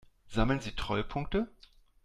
Sammeln 0.27 0.61
Sie 0.61 0.71
Treuepunkte? 0.75 1.47